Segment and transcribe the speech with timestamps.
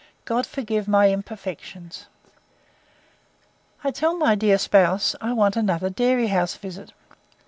[0.25, 2.07] God forgive my imperfections!
[3.83, 6.91] I tell my dear spouse, I want another dairy house visit.